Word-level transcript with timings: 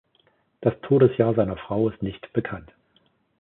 Das 0.61 0.73
Todesjahr 0.81 1.35
seiner 1.35 1.57
Frau 1.57 1.89
ist 1.89 2.01
nicht 2.01 2.33
bekannt. 2.33 2.71